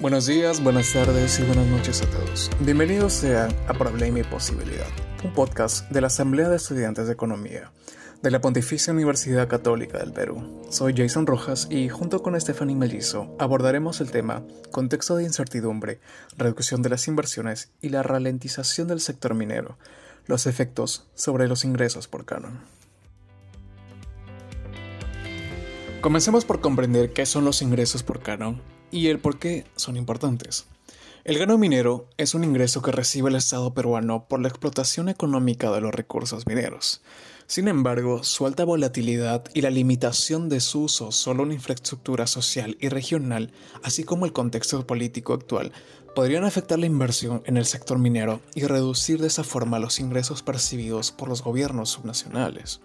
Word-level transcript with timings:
Buenos 0.00 0.26
días, 0.26 0.62
buenas 0.62 0.92
tardes 0.92 1.38
y 1.38 1.44
buenas 1.44 1.68
noches 1.68 2.02
a 2.02 2.10
todos. 2.10 2.50
Bienvenidos 2.58 3.12
sean 3.12 3.54
a 3.68 3.74
Problema 3.74 4.18
y 4.18 4.24
Posibilidad, 4.24 4.88
un 5.22 5.32
podcast 5.32 5.88
de 5.88 6.00
la 6.00 6.08
Asamblea 6.08 6.48
de 6.48 6.56
Estudiantes 6.56 7.06
de 7.06 7.12
Economía 7.12 7.70
de 8.20 8.30
la 8.32 8.40
Pontificia 8.40 8.92
Universidad 8.92 9.46
Católica 9.46 9.98
del 9.98 10.12
Perú. 10.12 10.62
Soy 10.68 10.94
Jason 10.96 11.28
Rojas 11.28 11.68
y 11.70 11.88
junto 11.90 12.22
con 12.22 12.38
Stephanie 12.40 12.74
Mellizo 12.74 13.36
abordaremos 13.38 14.00
el 14.00 14.10
tema 14.10 14.42
contexto 14.72 15.14
de 15.14 15.24
incertidumbre, 15.24 16.00
reducción 16.36 16.82
de 16.82 16.88
las 16.88 17.06
inversiones 17.06 17.70
y 17.80 17.90
la 17.90 18.02
ralentización 18.02 18.88
del 18.88 19.00
sector 19.00 19.34
minero, 19.34 19.78
los 20.26 20.46
efectos 20.46 21.06
sobre 21.14 21.46
los 21.46 21.64
ingresos 21.64 22.08
por 22.08 22.24
canon. 22.24 22.60
Comencemos 26.00 26.44
por 26.44 26.60
comprender 26.60 27.12
qué 27.12 27.26
son 27.26 27.44
los 27.44 27.62
ingresos 27.62 28.02
por 28.02 28.20
canon 28.20 28.73
y 28.94 29.08
el 29.08 29.18
por 29.18 29.40
qué 29.40 29.64
son 29.74 29.96
importantes. 29.96 30.66
El 31.24 31.38
gano 31.38 31.58
minero 31.58 32.06
es 32.16 32.34
un 32.34 32.44
ingreso 32.44 32.80
que 32.80 32.92
recibe 32.92 33.28
el 33.28 33.34
Estado 33.34 33.74
peruano 33.74 34.26
por 34.28 34.40
la 34.40 34.48
explotación 34.48 35.08
económica 35.08 35.72
de 35.72 35.80
los 35.80 35.92
recursos 35.92 36.46
mineros. 36.46 37.02
Sin 37.48 37.66
embargo, 37.66 38.22
su 38.22 38.46
alta 38.46 38.64
volatilidad 38.64 39.44
y 39.52 39.62
la 39.62 39.70
limitación 39.70 40.48
de 40.48 40.60
su 40.60 40.82
uso 40.84 41.10
solo 41.10 41.42
en 41.42 41.52
infraestructura 41.52 42.28
social 42.28 42.76
y 42.78 42.88
regional, 42.88 43.50
así 43.82 44.04
como 44.04 44.26
el 44.26 44.32
contexto 44.32 44.86
político 44.86 45.32
actual, 45.32 45.72
podrían 46.14 46.44
afectar 46.44 46.78
la 46.78 46.86
inversión 46.86 47.42
en 47.46 47.56
el 47.56 47.66
sector 47.66 47.98
minero 47.98 48.40
y 48.54 48.62
reducir 48.62 49.20
de 49.20 49.26
esa 49.26 49.42
forma 49.42 49.80
los 49.80 49.98
ingresos 49.98 50.42
percibidos 50.42 51.10
por 51.10 51.28
los 51.28 51.42
gobiernos 51.42 51.90
subnacionales. 51.90 52.80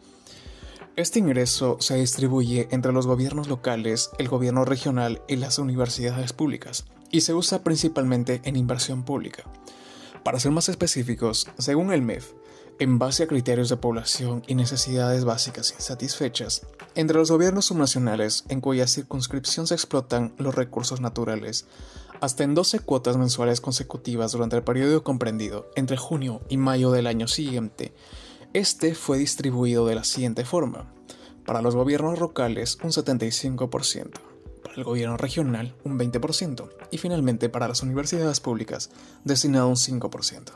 Este 1.00 1.20
ingreso 1.20 1.78
se 1.80 1.96
distribuye 1.96 2.68
entre 2.72 2.92
los 2.92 3.08
gobiernos 3.08 3.48
locales, 3.48 4.10
el 4.18 4.28
gobierno 4.28 4.66
regional 4.66 5.22
y 5.30 5.38
las 5.38 5.58
universidades 5.58 6.34
públicas, 6.34 6.88
y 7.10 7.22
se 7.22 7.34
usa 7.34 7.64
principalmente 7.64 8.42
en 8.44 8.58
inversión 8.58 9.04
pública. 9.04 9.44
Para 10.26 10.42
ser 10.42 10.52
más 10.52 10.68
específicos, 10.68 11.48
según 11.58 11.94
el 11.94 12.02
MEF, 12.02 12.34
en 12.80 13.00
base 13.00 13.24
a 13.24 13.28
criterios 13.28 13.70
de 13.70 13.78
población 13.78 14.44
y 14.46 14.56
necesidades 14.56 15.24
básicas 15.24 15.72
insatisfechas, 15.72 16.68
entre 16.96 17.18
los 17.18 17.32
gobiernos 17.32 17.68
subnacionales 17.68 18.44
en 18.50 18.60
cuya 18.60 18.86
circunscripción 18.86 19.68
se 19.68 19.76
explotan 19.76 20.34
los 20.38 20.54
recursos 20.54 21.00
naturales, 21.00 21.66
hasta 22.20 22.44
en 22.44 22.56
12 22.56 22.82
cuotas 22.82 23.16
mensuales 23.16 23.62
consecutivas 23.62 24.34
durante 24.34 24.58
el 24.58 24.64
periodo 24.64 25.02
comprendido 25.06 25.72
entre 25.78 25.96
junio 25.96 26.42
y 26.50 26.58
mayo 26.58 26.92
del 26.92 27.08
año 27.08 27.30
siguiente, 27.30 27.94
este 28.54 28.96
fue 28.96 29.20
distribuido 29.20 29.86
de 29.86 29.94
la 29.94 30.04
siguiente 30.04 30.44
forma. 30.44 30.92
Para 31.46 31.62
los 31.62 31.76
gobiernos 31.76 32.20
locales 32.20 32.80
un 32.84 32.90
75%, 32.90 34.12
para 34.64 34.76
el 34.76 34.84
gobierno 34.84 35.18
regional 35.18 35.76
un 35.84 36.00
20% 36.00 36.70
y 36.90 36.98
finalmente 36.98 37.50
para 37.50 37.68
las 37.68 37.84
universidades 37.84 38.40
públicas 38.40 38.90
destinado 39.24 39.68
un 39.68 39.76
5%. 39.76 40.52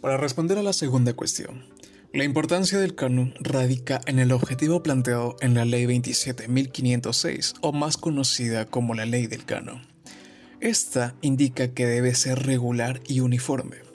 Para 0.00 0.16
responder 0.16 0.56
a 0.56 0.62
la 0.62 0.72
segunda 0.72 1.12
cuestión, 1.12 1.66
la 2.14 2.24
importancia 2.24 2.78
del 2.78 2.94
canon 2.94 3.34
radica 3.40 4.00
en 4.06 4.18
el 4.18 4.32
objetivo 4.32 4.82
planteado 4.82 5.36
en 5.40 5.54
la 5.54 5.66
Ley 5.66 5.84
27.506 5.84 7.56
o 7.60 7.72
más 7.72 7.98
conocida 7.98 8.64
como 8.64 8.94
la 8.94 9.04
Ley 9.04 9.26
del 9.26 9.44
Canon. 9.44 9.82
Esta 10.60 11.14
indica 11.20 11.74
que 11.74 11.86
debe 11.86 12.14
ser 12.14 12.46
regular 12.46 13.02
y 13.06 13.20
uniforme 13.20 13.89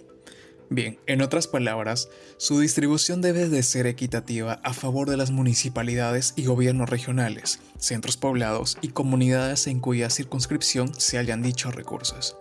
Bien, 0.70 1.00
en 1.06 1.22
otras 1.22 1.48
palabras, 1.48 2.10
su 2.38 2.60
distribución 2.60 3.22
debe 3.22 3.50
de 3.50 3.62
ser 3.62 3.86
equitativa 3.86 4.54
a 4.64 4.74
favor 4.74 5.10
de 5.10 5.18
las 5.18 5.30
municipalidades 5.30 6.34
y 6.36 6.46
gobiernos 6.46 6.90
regionales, 6.90 7.60
centros 7.78 8.18
poblados 8.18 8.78
y 8.82 8.90
comunidades 8.90 9.68
en 9.68 9.80
cuya 9.80 10.10
circunscripción 10.10 10.92
se 11.00 11.20
hayan 11.20 11.44
dichos 11.44 11.76
recursos. 11.76 12.36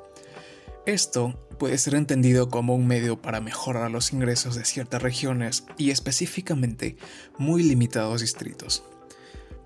Esto 0.87 1.39
puede 1.59 1.77
ser 1.77 1.95
entendido 1.95 2.49
como 2.49 2.75
un 2.75 2.87
medio 2.87 3.21
para 3.21 3.41
mejorar 3.41 3.91
los 3.91 4.13
ingresos 4.13 4.55
de 4.55 4.65
ciertas 4.65 5.03
regiones 5.03 5.65
y 5.77 5.91
específicamente 5.91 6.97
muy 7.39 7.63
limitados 7.63 8.23
distritos. 8.23 8.85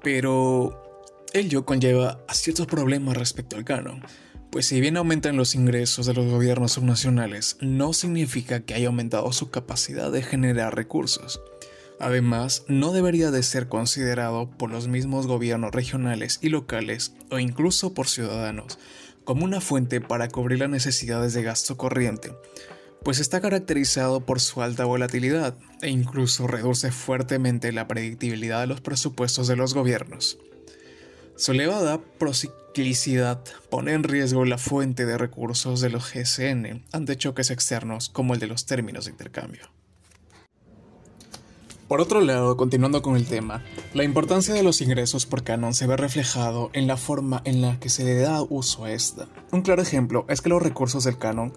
Pero 0.03 1.05
ello 1.33 1.65
conlleva 1.65 2.25
a 2.29 2.35
ciertos 2.35 2.67
problemas 2.67 3.17
respecto 3.17 3.57
al 3.57 3.65
canon, 3.65 4.03
pues 4.51 4.67
si 4.67 4.81
bien 4.81 4.97
aumentan 4.97 5.37
los 5.37 5.55
ingresos 5.55 6.07
de 6.07 6.15
los 6.15 6.27
gobiernos 6.27 6.73
subnacionales, 6.73 7.57
no 7.61 7.93
significa 7.93 8.61
que 8.61 8.75
haya 8.75 8.89
aumentado 8.89 9.33
su 9.33 9.51
capacidad 9.51 10.11
de 10.11 10.23
generar 10.23 10.75
recursos. 10.75 11.41
Además, 12.01 12.65
no 12.69 12.93
debería 12.93 13.31
de 13.31 13.43
ser 13.43 13.69
considerado 13.69 14.49
por 14.51 14.71
los 14.71 14.89
mismos 14.89 15.27
gobiernos 15.27 15.73
regionales 15.73 16.39
y 16.43 16.49
locales, 16.49 17.13
o 17.31 17.39
incluso 17.39 17.93
por 17.93 18.09
ciudadanos, 18.09 18.79
como 19.25 19.45
una 19.45 19.61
fuente 19.61 20.01
para 20.01 20.29
cubrir 20.29 20.61
las 20.61 20.71
necesidades 20.71 21.35
de 21.35 21.43
gasto 21.43 21.77
corriente, 21.77 22.33
pues 23.03 23.19
está 23.19 23.41
caracterizado 23.41 24.21
por 24.21 24.41
su 24.41 24.63
alta 24.63 24.85
volatilidad 24.85 25.57
e 25.83 25.91
incluso 25.91 26.47
reduce 26.47 26.91
fuertemente 26.93 27.73
la 27.73 27.89
predictibilidad 27.89 28.61
de 28.61 28.67
los 28.69 28.81
presupuestos 28.81 29.49
de 29.49 29.57
los 29.57 29.75
gobiernos. 29.75 30.39
Su 31.39 31.53
elevada 31.53 32.01
prociclicidad 32.19 33.45
pone 33.71 33.93
en 33.93 34.03
riesgo 34.03 34.45
la 34.45 34.59
fuente 34.59 35.07
de 35.07 35.17
recursos 35.17 35.81
de 35.81 35.89
los 35.89 36.13
GSN 36.13 36.83
ante 36.91 37.17
choques 37.17 37.53
externos 37.53 38.09
como 38.09 38.35
el 38.35 38.41
de 38.41 38.49
los 38.49 38.67
términos 38.67 39.05
de 39.05 39.13
intercambio. 39.13 39.71
Por 41.87 42.01
otro 42.01 42.23
lado, 42.23 42.57
continuando 42.57 43.03
con 43.03 43.15
el 43.15 43.27
tema, 43.27 43.63
la 43.95 44.03
importancia 44.03 44.53
de 44.53 44.65
los 44.65 44.81
ingresos 44.81 45.27
por 45.27 45.45
canon 45.45 45.75
se 45.75 45.87
ve 45.87 45.97
reflejado 45.97 46.71
en 46.73 46.89
la 46.89 46.97
forma 46.97 47.41
en 47.45 47.63
la 47.63 47.79
que 47.79 47.89
se 47.89 48.03
le 48.03 48.17
da 48.17 48.43
uso 48.43 48.85
a 48.85 48.91
esta. 48.91 49.29
Un 49.53 49.63
claro 49.63 49.81
ejemplo 49.81 50.27
es 50.29 50.41
que 50.41 50.49
los 50.49 50.61
recursos 50.61 51.05
del 51.05 51.19
canon 51.19 51.53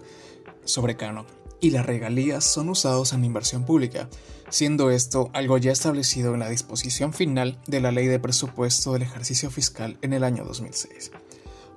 sobre 0.64 0.96
canon 0.96 1.26
y 1.62 1.70
las 1.70 1.86
regalías 1.86 2.44
son 2.44 2.68
usados 2.68 3.12
en 3.12 3.24
inversión 3.24 3.64
pública, 3.64 4.08
siendo 4.50 4.90
esto 4.90 5.30
algo 5.32 5.56
ya 5.56 5.70
establecido 5.70 6.34
en 6.34 6.40
la 6.40 6.50
disposición 6.50 7.14
final 7.14 7.56
de 7.68 7.80
la 7.80 7.92
Ley 7.92 8.08
de 8.08 8.18
Presupuesto 8.18 8.92
del 8.92 9.02
Ejercicio 9.02 9.48
Fiscal 9.48 9.96
en 10.02 10.12
el 10.12 10.24
año 10.24 10.44
2006. 10.44 11.12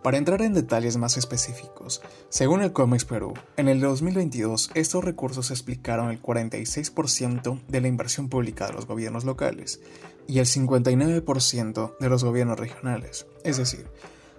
Para 0.01 0.17
entrar 0.17 0.41
en 0.41 0.53
detalles 0.53 0.97
más 0.97 1.17
específicos, 1.17 2.01
según 2.29 2.63
el 2.63 2.73
COMEX 2.73 3.05
Perú, 3.05 3.33
en 3.57 3.67
el 3.67 3.79
2022 3.79 4.71
estos 4.73 5.03
recursos 5.03 5.51
explicaron 5.51 6.09
el 6.09 6.21
46% 6.21 7.61
de 7.67 7.81
la 7.81 7.87
inversión 7.87 8.27
pública 8.27 8.65
de 8.67 8.73
los 8.73 8.87
gobiernos 8.87 9.23
locales 9.23 9.81
y 10.27 10.39
el 10.39 10.47
59% 10.47 11.97
de 11.99 12.09
los 12.09 12.23
gobiernos 12.23 12.59
regionales, 12.59 13.27
es 13.43 13.57
decir, 13.57 13.87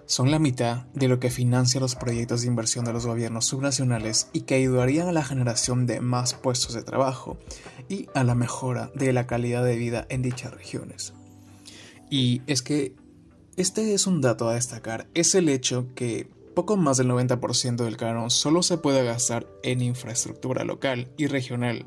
son 0.07 0.31
la 0.31 0.39
mitad 0.39 0.85
de 0.93 1.09
lo 1.09 1.19
que 1.19 1.29
financia 1.29 1.81
los 1.81 1.95
proyectos 1.95 2.41
de 2.41 2.47
inversión 2.47 2.85
de 2.85 2.93
los 2.93 3.05
gobiernos 3.05 3.45
subnacionales 3.45 4.29
y 4.33 4.41
que 4.41 4.55
ayudarían 4.55 5.09
a 5.09 5.11
la 5.11 5.23
generación 5.23 5.85
de 5.85 5.99
más 5.99 6.33
puestos 6.33 6.73
de 6.73 6.81
trabajo 6.81 7.37
y 7.89 8.07
a 8.15 8.23
la 8.23 8.33
mejora 8.33 8.89
de 8.95 9.13
la 9.13 9.27
calidad 9.27 9.63
de 9.63 9.75
vida 9.75 10.07
en 10.09 10.21
dichas 10.21 10.53
regiones. 10.53 11.13
Y 12.09 12.41
es 12.47 12.61
que 12.61 12.95
este 13.57 13.93
es 13.93 14.07
un 14.07 14.21
dato 14.21 14.47
a 14.47 14.55
destacar, 14.55 15.07
es 15.13 15.35
el 15.35 15.49
hecho 15.49 15.93
que 15.93 16.29
poco 16.55 16.77
más 16.77 16.97
del 16.97 17.09
90% 17.09 17.75
del 17.75 17.97
canon 17.97 18.31
solo 18.31 18.63
se 18.63 18.77
puede 18.77 19.03
gastar 19.03 19.45
en 19.61 19.81
infraestructura 19.81 20.63
local 20.63 21.11
y 21.17 21.27
regional, 21.27 21.85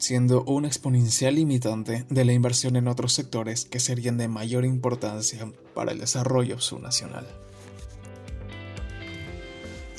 siendo 0.00 0.42
un 0.44 0.64
exponencial 0.64 1.36
limitante 1.36 2.06
de 2.08 2.24
la 2.24 2.32
inversión 2.32 2.76
en 2.76 2.88
otros 2.88 3.12
sectores 3.12 3.66
que 3.66 3.78
serían 3.78 4.16
de 4.16 4.28
mayor 4.28 4.64
importancia 4.64 5.52
para 5.74 5.92
el 5.92 6.00
desarrollo 6.00 6.58
subnacional. 6.58 7.26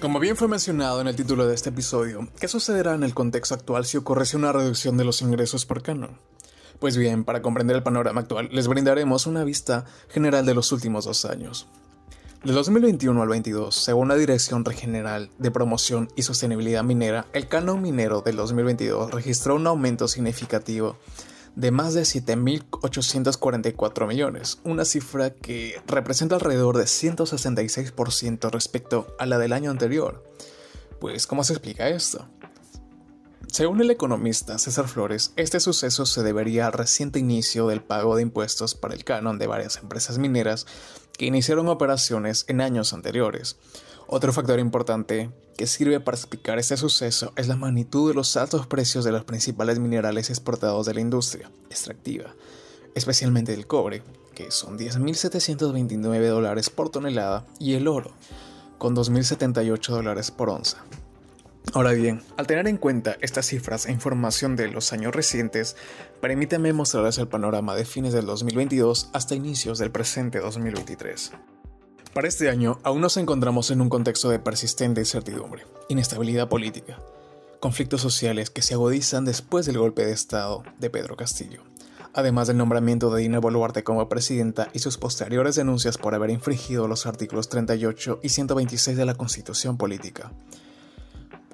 Como 0.01 0.19
bien 0.19 0.35
fue 0.35 0.47
mencionado 0.47 0.99
en 0.99 1.07
el 1.07 1.15
título 1.15 1.45
de 1.45 1.53
este 1.53 1.69
episodio, 1.69 2.27
¿qué 2.39 2.47
sucederá 2.47 2.95
en 2.95 3.03
el 3.03 3.13
contexto 3.13 3.53
actual 3.53 3.85
si 3.85 3.97
ocurriese 3.97 4.35
una 4.35 4.51
reducción 4.51 4.97
de 4.97 5.05
los 5.05 5.21
ingresos 5.21 5.67
por 5.67 5.83
canon? 5.83 6.17
Pues 6.79 6.97
bien, 6.97 7.23
para 7.23 7.43
comprender 7.43 7.75
el 7.75 7.83
panorama 7.83 8.21
actual, 8.21 8.49
les 8.51 8.67
brindaremos 8.67 9.27
una 9.27 9.43
vista 9.43 9.85
general 10.09 10.47
de 10.47 10.55
los 10.55 10.71
últimos 10.71 11.05
dos 11.05 11.25
años. 11.25 11.67
De 12.43 12.53
2021 12.53 13.21
al 13.21 13.29
22, 13.29 13.75
según 13.75 14.07
la 14.07 14.15
Dirección 14.15 14.65
General 14.65 15.29
de 15.37 15.51
Promoción 15.51 16.11
y 16.15 16.23
Sostenibilidad 16.23 16.83
Minera, 16.83 17.27
el 17.33 17.47
canon 17.47 17.83
minero 17.83 18.21
del 18.21 18.35
2022 18.35 19.11
registró 19.11 19.53
un 19.53 19.67
aumento 19.67 20.07
significativo 20.07 20.97
de 21.55 21.69
más 21.69 21.93
de 21.93 22.01
7.844 22.01 24.07
millones, 24.07 24.57
una 24.63 24.85
cifra 24.85 25.35
que 25.35 25.79
representa 25.85 26.33
alrededor 26.33 26.79
de 26.79 26.85
166% 26.85 28.49
respecto 28.49 29.15
a 29.19 29.27
la 29.27 29.37
del 29.37 29.53
año 29.53 29.69
anterior. 29.69 30.23
Pues, 30.99 31.27
¿cómo 31.27 31.43
se 31.43 31.53
explica 31.53 31.89
esto? 31.89 32.27
Según 33.51 33.81
el 33.81 33.91
economista 33.91 34.57
César 34.57 34.87
Flores, 34.87 35.33
este 35.35 35.59
suceso 35.59 36.05
se 36.05 36.23
debería 36.23 36.67
al 36.67 36.73
reciente 36.73 37.19
inicio 37.19 37.67
del 37.67 37.83
pago 37.83 38.15
de 38.15 38.21
impuestos 38.21 38.75
para 38.75 38.93
el 38.93 39.03
canon 39.03 39.37
de 39.37 39.45
varias 39.45 39.77
empresas 39.77 40.17
mineras 40.17 40.65
que 41.17 41.25
iniciaron 41.25 41.67
operaciones 41.67 42.45
en 42.47 42.61
años 42.61 42.93
anteriores. 42.93 43.57
Otro 44.07 44.33
factor 44.33 44.59
importante 44.59 45.29
que 45.55 45.67
sirve 45.67 45.99
para 45.99 46.17
explicar 46.17 46.59
este 46.59 46.75
suceso 46.75 47.31
es 47.35 47.47
la 47.47 47.55
magnitud 47.55 48.09
de 48.09 48.15
los 48.15 48.35
altos 48.35 48.67
precios 48.67 49.05
de 49.05 49.11
los 49.11 49.23
principales 49.23 49.79
minerales 49.79 50.29
exportados 50.29 50.85
de 50.85 50.93
la 50.93 51.01
industria 51.01 51.51
extractiva, 51.69 52.35
especialmente 52.95 53.53
el 53.53 53.67
cobre, 53.67 54.03
que 54.33 54.51
son 54.51 54.77
10.729 54.77 56.27
dólares 56.27 56.69
por 56.69 56.89
tonelada, 56.89 57.45
y 57.59 57.75
el 57.75 57.87
oro, 57.87 58.11
con 58.77 58.95
2.078 58.95 59.87
dólares 59.87 60.31
por 60.31 60.49
onza. 60.49 60.83
Ahora 61.73 61.93
bien, 61.93 62.21
al 62.35 62.47
tener 62.47 62.67
en 62.67 62.75
cuenta 62.75 63.15
estas 63.21 63.45
cifras 63.45 63.85
e 63.85 63.93
información 63.93 64.57
de 64.57 64.67
los 64.67 64.91
años 64.91 65.15
recientes, 65.15 65.77
permítame 66.19 66.73
mostrarles 66.73 67.17
el 67.17 67.29
panorama 67.29 67.75
de 67.75 67.85
fines 67.85 68.11
del 68.11 68.25
2022 68.25 69.09
hasta 69.13 69.35
inicios 69.35 69.79
del 69.79 69.89
presente 69.89 70.39
2023. 70.39 71.31
Para 72.13 72.27
este 72.27 72.49
año 72.49 72.79
aún 72.83 72.99
nos 72.99 73.15
encontramos 73.15 73.71
en 73.71 73.79
un 73.79 73.87
contexto 73.87 74.29
de 74.29 74.39
persistente 74.39 74.99
incertidumbre, 74.99 75.63
inestabilidad 75.87 76.49
política, 76.49 76.99
conflictos 77.61 78.01
sociales 78.01 78.49
que 78.49 78.63
se 78.63 78.73
agudizan 78.73 79.23
después 79.23 79.65
del 79.65 79.77
golpe 79.77 80.05
de 80.05 80.11
Estado 80.11 80.63
de 80.77 80.89
Pedro 80.89 81.15
Castillo, 81.15 81.63
además 82.13 82.47
del 82.49 82.57
nombramiento 82.57 83.15
de 83.15 83.21
Dina 83.21 83.39
Boluarte 83.39 83.85
como 83.85 84.09
presidenta 84.09 84.67
y 84.73 84.79
sus 84.79 84.97
posteriores 84.97 85.55
denuncias 85.55 85.97
por 85.97 86.15
haber 86.15 86.31
infringido 86.31 86.89
los 86.89 87.05
artículos 87.05 87.47
38 87.47 88.19
y 88.21 88.27
126 88.27 88.97
de 88.97 89.05
la 89.05 89.15
Constitución 89.15 89.77
Política 89.77 90.33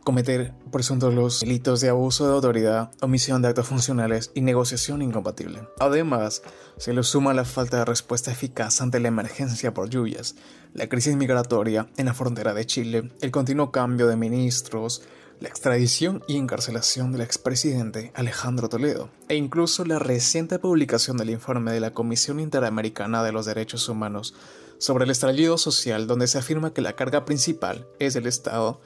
cometer 0.08 0.54
presuntos 0.72 1.14
los 1.14 1.42
delitos 1.42 1.82
de 1.82 1.90
abuso 1.90 2.26
de 2.26 2.34
autoridad, 2.34 2.92
omisión 3.02 3.42
de 3.42 3.50
actos 3.50 3.68
funcionales 3.68 4.32
y 4.34 4.40
negociación 4.40 5.02
incompatible. 5.02 5.68
Además, 5.80 6.44
se 6.78 6.94
le 6.94 7.04
suma 7.04 7.34
la 7.34 7.44
falta 7.44 7.80
de 7.80 7.84
respuesta 7.84 8.32
eficaz 8.32 8.80
ante 8.80 9.02
la 9.02 9.10
emergencia 9.10 9.74
por 9.74 9.90
lluvias, 9.90 10.36
la 10.74 10.88
crisis 10.88 11.18
migratoria 11.18 11.90
en 11.98 12.06
la 12.06 12.14
frontera 12.14 12.54
de 12.54 12.66
Chile, 12.66 13.12
el 13.20 13.32
continuo 13.32 13.74
cambio 13.74 14.08
de 14.08 14.16
ministros, 14.16 15.02
la 15.42 15.50
extradición 15.50 16.24
y 16.26 16.38
encarcelación 16.38 17.12
del 17.12 17.20
expresidente 17.20 18.14
Alejandro 18.16 18.70
Toledo, 18.70 19.10
e 19.28 19.36
incluso 19.36 19.84
la 19.84 20.00
reciente 20.00 20.58
publicación 20.58 21.18
del 21.18 21.32
informe 21.32 21.74
de 21.74 21.82
la 21.82 21.92
Comisión 21.92 22.40
Interamericana 22.40 23.26
de 23.26 23.34
los 23.34 23.46
Derechos 23.46 23.90
Humanos 23.90 24.34
sobre 24.78 25.04
el 25.04 25.12
estallido 25.12 25.58
social 25.58 26.08
donde 26.08 26.28
se 26.28 26.38
afirma 26.38 26.72
que 26.72 26.82
la 26.82 26.94
carga 26.94 27.26
principal 27.26 27.86
es 28.00 28.16
el 28.16 28.26
Estado 28.26 28.80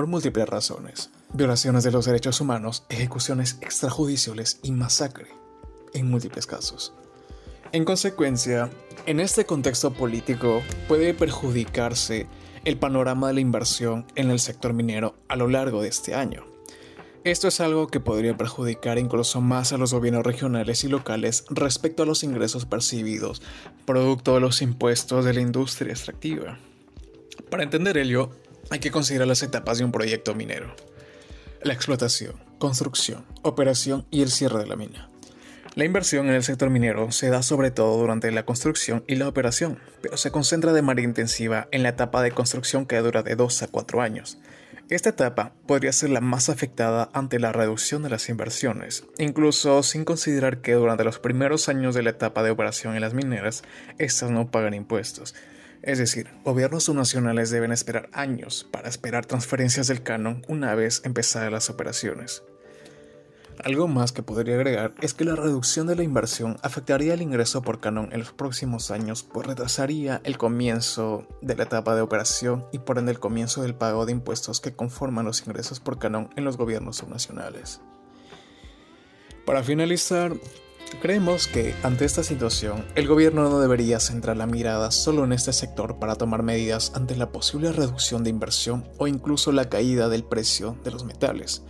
por 0.00 0.06
múltiples 0.06 0.48
razones. 0.48 1.10
Violaciones 1.34 1.84
de 1.84 1.90
los 1.90 2.06
derechos 2.06 2.40
humanos, 2.40 2.84
ejecuciones 2.88 3.58
extrajudiciales 3.60 4.58
y 4.62 4.72
masacre, 4.72 5.26
en 5.92 6.08
múltiples 6.08 6.46
casos. 6.46 6.94
En 7.72 7.84
consecuencia, 7.84 8.70
en 9.04 9.20
este 9.20 9.44
contexto 9.44 9.92
político 9.92 10.62
puede 10.88 11.12
perjudicarse 11.12 12.28
el 12.64 12.78
panorama 12.78 13.28
de 13.28 13.34
la 13.34 13.40
inversión 13.40 14.06
en 14.14 14.30
el 14.30 14.40
sector 14.40 14.72
minero 14.72 15.16
a 15.28 15.36
lo 15.36 15.48
largo 15.48 15.82
de 15.82 15.88
este 15.88 16.14
año. 16.14 16.46
Esto 17.22 17.48
es 17.48 17.60
algo 17.60 17.88
que 17.88 18.00
podría 18.00 18.34
perjudicar 18.34 18.96
incluso 18.96 19.42
más 19.42 19.74
a 19.74 19.76
los 19.76 19.92
gobiernos 19.92 20.24
regionales 20.24 20.82
y 20.82 20.88
locales 20.88 21.44
respecto 21.50 22.04
a 22.04 22.06
los 22.06 22.22
ingresos 22.22 22.64
percibidos 22.64 23.42
producto 23.84 24.32
de 24.32 24.40
los 24.40 24.62
impuestos 24.62 25.26
de 25.26 25.34
la 25.34 25.42
industria 25.42 25.92
extractiva. 25.92 26.58
Para 27.50 27.64
entender 27.64 27.98
ello, 27.98 28.30
hay 28.70 28.78
que 28.78 28.92
considerar 28.92 29.28
las 29.28 29.42
etapas 29.42 29.78
de 29.78 29.84
un 29.84 29.92
proyecto 29.92 30.34
minero. 30.34 30.74
La 31.62 31.74
explotación, 31.74 32.36
construcción, 32.58 33.26
operación 33.42 34.06
y 34.10 34.22
el 34.22 34.30
cierre 34.30 34.60
de 34.60 34.66
la 34.66 34.76
mina. 34.76 35.10
La 35.74 35.84
inversión 35.84 36.28
en 36.28 36.34
el 36.34 36.42
sector 36.42 36.70
minero 36.70 37.12
se 37.12 37.28
da 37.28 37.42
sobre 37.42 37.70
todo 37.70 37.96
durante 37.98 38.30
la 38.30 38.44
construcción 38.44 39.04
y 39.06 39.16
la 39.16 39.28
operación, 39.28 39.78
pero 40.02 40.16
se 40.16 40.30
concentra 40.30 40.72
de 40.72 40.82
manera 40.82 41.06
intensiva 41.06 41.68
en 41.70 41.82
la 41.82 41.90
etapa 41.90 42.22
de 42.22 42.32
construcción 42.32 42.86
que 42.86 42.98
dura 42.98 43.22
de 43.22 43.36
2 43.36 43.62
a 43.62 43.68
4 43.68 44.02
años. 44.02 44.38
Esta 44.88 45.10
etapa 45.10 45.52
podría 45.66 45.92
ser 45.92 46.10
la 46.10 46.20
más 46.20 46.48
afectada 46.48 47.10
ante 47.12 47.38
la 47.38 47.52
reducción 47.52 48.02
de 48.02 48.10
las 48.10 48.28
inversiones, 48.28 49.04
incluso 49.18 49.84
sin 49.84 50.04
considerar 50.04 50.60
que 50.60 50.72
durante 50.72 51.04
los 51.04 51.20
primeros 51.20 51.68
años 51.68 51.94
de 51.94 52.02
la 52.02 52.10
etapa 52.10 52.42
de 52.42 52.50
operación 52.50 52.96
en 52.96 53.02
las 53.02 53.14
mineras, 53.14 53.62
estas 53.98 54.32
no 54.32 54.50
pagan 54.50 54.74
impuestos, 54.74 55.36
es 55.82 55.98
decir, 55.98 56.28
gobiernos 56.44 56.84
subnacionales 56.84 57.50
deben 57.50 57.72
esperar 57.72 58.10
años 58.12 58.68
para 58.70 58.88
esperar 58.88 59.26
transferencias 59.26 59.86
del 59.86 60.02
canon 60.02 60.42
una 60.48 60.74
vez 60.74 61.02
empezadas 61.04 61.50
las 61.50 61.70
operaciones. 61.70 62.42
Algo 63.62 63.88
más 63.88 64.12
que 64.12 64.22
podría 64.22 64.54
agregar 64.54 64.94
es 65.02 65.12
que 65.12 65.26
la 65.26 65.36
reducción 65.36 65.86
de 65.86 65.94
la 65.94 66.02
inversión 66.02 66.56
afectaría 66.62 67.12
el 67.12 67.20
ingreso 67.20 67.60
por 67.60 67.78
canon 67.78 68.08
en 68.12 68.20
los 68.20 68.32
próximos 68.32 68.90
años, 68.90 69.22
pues 69.22 69.46
retrasaría 69.46 70.22
el 70.24 70.38
comienzo 70.38 71.26
de 71.42 71.56
la 71.56 71.64
etapa 71.64 71.94
de 71.94 72.00
operación 72.00 72.64
y 72.72 72.78
por 72.78 72.96
ende 72.96 73.12
el 73.12 73.20
comienzo 73.20 73.62
del 73.62 73.74
pago 73.74 74.06
de 74.06 74.12
impuestos 74.12 74.60
que 74.60 74.72
conforman 74.72 75.26
los 75.26 75.46
ingresos 75.46 75.78
por 75.78 75.98
canon 75.98 76.30
en 76.36 76.44
los 76.44 76.56
gobiernos 76.56 76.96
subnacionales. 76.96 77.82
Para 79.44 79.62
finalizar, 79.62 80.32
Creemos 80.98 81.46
que, 81.46 81.74
ante 81.82 82.04
esta 82.04 82.22
situación, 82.22 82.84
el 82.94 83.06
gobierno 83.06 83.48
no 83.48 83.60
debería 83.60 84.00
centrar 84.00 84.36
la 84.36 84.46
mirada 84.46 84.90
solo 84.90 85.24
en 85.24 85.32
este 85.32 85.52
sector 85.52 85.98
para 85.98 86.16
tomar 86.16 86.42
medidas 86.42 86.92
ante 86.94 87.16
la 87.16 87.32
posible 87.32 87.72
reducción 87.72 88.22
de 88.22 88.30
inversión 88.30 88.86
o 88.98 89.06
incluso 89.06 89.50
la 89.52 89.70
caída 89.70 90.10
del 90.10 90.24
precio 90.24 90.76
de 90.84 90.90
los 90.90 91.04
metales. 91.04 91.62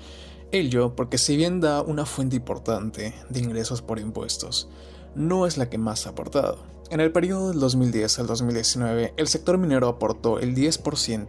Ello 0.51 0.97
porque 0.97 1.17
si 1.17 1.37
bien 1.37 1.61
da 1.61 1.81
una 1.81 2.07
fuente 2.07 2.35
importante 2.35 3.15
de 3.29 3.41
ingresos 3.41 3.83
por 3.83 4.01
impuestos, 4.01 4.69
no 5.15 5.47
es 5.47 5.59
la 5.59 5.71
que 5.71 5.79
más 5.79 6.07
ha 6.07 6.11
aportado. 6.11 6.59
En 6.91 6.99
el 6.99 7.13
periodo 7.13 7.51
del 7.51 7.61
2010 7.61 8.19
al 8.19 8.27
2019, 8.27 9.15
el 9.17 9.29
sector 9.29 9.59
minero 9.59 9.87
aportó 9.87 10.41
el 10.41 10.57
10%, 10.57 11.29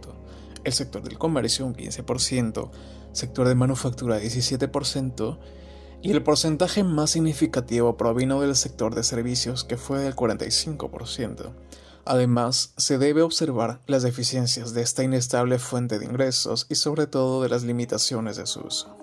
el 0.64 0.72
sector 0.72 1.02
del 1.04 1.18
comercio 1.18 1.66
un 1.66 1.76
15%, 1.76 2.70
sector 3.12 3.46
de 3.46 3.54
manufactura 3.54 4.20
17%, 4.20 5.38
y 6.02 6.10
el 6.10 6.22
porcentaje 6.22 6.82
más 6.82 7.10
significativo 7.10 7.96
provino 7.96 8.40
del 8.40 8.56
sector 8.56 8.94
de 8.94 9.04
servicios 9.04 9.64
que 9.64 9.76
fue 9.76 10.00
del 10.00 10.16
45%. 10.16 11.52
Además, 12.04 12.74
se 12.76 12.98
debe 12.98 13.22
observar 13.22 13.80
las 13.86 14.02
deficiencias 14.02 14.74
de 14.74 14.82
esta 14.82 15.04
inestable 15.04 15.60
fuente 15.60 16.00
de 16.00 16.04
ingresos 16.04 16.66
y 16.68 16.74
sobre 16.74 17.06
todo 17.06 17.42
de 17.42 17.48
las 17.48 17.62
limitaciones 17.62 18.36
de 18.36 18.46
su 18.46 18.60
uso. 18.60 18.96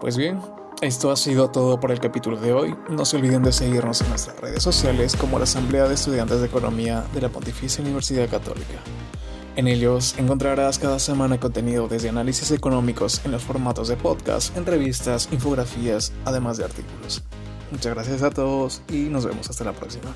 Pues 0.00 0.16
bien, 0.16 0.40
esto 0.80 1.10
ha 1.10 1.16
sido 1.16 1.50
todo 1.50 1.80
por 1.80 1.90
el 1.90 1.98
capítulo 1.98 2.36
de 2.36 2.52
hoy. 2.52 2.76
No 2.88 3.04
se 3.04 3.16
olviden 3.16 3.42
de 3.42 3.52
seguirnos 3.52 4.00
en 4.02 4.10
nuestras 4.10 4.38
redes 4.38 4.62
sociales 4.62 5.16
como 5.16 5.38
la 5.38 5.44
Asamblea 5.44 5.88
de 5.88 5.94
Estudiantes 5.94 6.40
de 6.40 6.46
Economía 6.46 7.04
de 7.12 7.22
la 7.22 7.28
Pontificia 7.28 7.82
Universidad 7.82 8.28
Católica. 8.28 8.80
En 9.56 9.68
ellos 9.68 10.16
encontrarás 10.18 10.80
cada 10.80 10.98
semana 10.98 11.38
contenido 11.38 11.86
desde 11.86 12.08
análisis 12.08 12.50
económicos 12.50 13.20
en 13.24 13.30
los 13.30 13.44
formatos 13.44 13.86
de 13.86 13.96
podcast, 13.96 14.56
entrevistas, 14.56 15.28
infografías, 15.30 16.12
además 16.24 16.56
de 16.56 16.64
artículos. 16.64 17.22
Muchas 17.70 17.94
gracias 17.94 18.22
a 18.22 18.30
todos 18.30 18.82
y 18.88 19.04
nos 19.04 19.24
vemos 19.24 19.48
hasta 19.48 19.64
la 19.64 19.72
próxima. 19.72 20.12